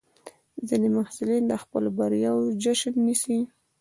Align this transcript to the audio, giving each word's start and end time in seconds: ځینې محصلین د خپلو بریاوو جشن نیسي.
ځینې 0.67 0.87
محصلین 0.97 1.43
د 1.47 1.53
خپلو 1.63 1.89
بریاوو 1.97 2.55
جشن 2.63 2.93
نیسي. 3.05 3.39